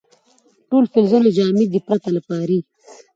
ټول 0.69 0.83
فلزونه 0.93 1.29
جامد 1.37 1.67
دي 1.73 1.79
پرته 1.87 2.07
له 2.15 2.21
پارې. 2.27 2.59